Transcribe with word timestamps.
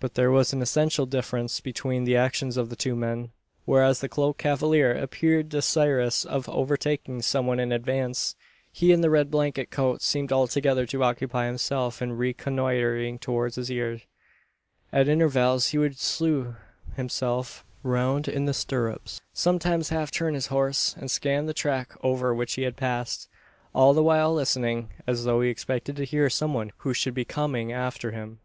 But 0.00 0.14
there 0.14 0.32
was 0.32 0.52
an 0.52 0.62
essential 0.62 1.06
difference 1.06 1.60
between 1.60 2.02
the 2.02 2.16
actions 2.16 2.56
of 2.56 2.70
the 2.70 2.74
two 2.74 2.96
men. 2.96 3.30
Whereas 3.66 4.00
the 4.00 4.08
cloaked 4.08 4.40
cavalier 4.40 4.92
appeared 4.92 5.48
desirous 5.48 6.24
of 6.24 6.48
overtaking 6.48 7.22
some 7.22 7.46
one 7.46 7.60
in 7.60 7.70
advance, 7.70 8.34
he 8.72 8.90
in 8.90 9.00
the 9.00 9.10
red 9.10 9.30
blanket 9.30 9.70
coat 9.70 10.02
seemed 10.02 10.32
altogether 10.32 10.86
to 10.86 11.04
occupy 11.04 11.46
himself 11.46 12.02
in 12.02 12.14
reconnoitring 12.18 13.20
towards 13.20 13.54
his 13.54 13.70
rear. 13.70 14.00
At 14.92 15.06
intervals 15.06 15.68
he 15.68 15.78
would 15.78 16.00
slue 16.00 16.56
himself 16.96 17.64
round 17.84 18.26
in 18.26 18.46
the 18.46 18.52
stirrups 18.52 19.20
sometimes 19.32 19.90
half 19.90 20.10
turn 20.10 20.34
his 20.34 20.48
horse 20.48 20.96
and 20.98 21.08
scan 21.08 21.46
the 21.46 21.54
track 21.54 21.92
over 22.02 22.34
which 22.34 22.54
he 22.54 22.62
had 22.62 22.76
passed; 22.76 23.28
all 23.72 23.94
the 23.94 24.02
while 24.02 24.34
listening, 24.34 24.90
as 25.06 25.22
though 25.22 25.40
he 25.40 25.48
expected 25.48 25.94
to 25.94 26.04
hear 26.04 26.28
some 26.28 26.54
one 26.54 26.72
who 26.78 26.92
should 26.92 27.14
be 27.14 27.24
coming 27.24 27.70
after 27.72 28.10
him. 28.10 28.40